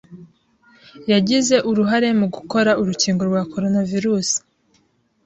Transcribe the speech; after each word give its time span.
yagize 1.11 1.55
uruhare 1.69 2.09
mugukora 2.19 2.71
urukingo 2.81 3.21
rwa 3.29 3.43
koronavirus 3.51 4.29